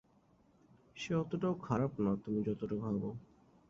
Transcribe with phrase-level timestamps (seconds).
[0.95, 3.09] সে অতটাও খারাপ না তুমি যতটা ভাবো।